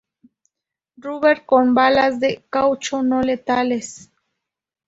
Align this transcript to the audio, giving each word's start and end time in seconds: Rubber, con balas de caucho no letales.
Rubber, 0.97 1.45
con 1.45 1.75
balas 1.75 2.19
de 2.19 2.43
caucho 2.49 3.03
no 3.03 3.21
letales. 3.21 4.09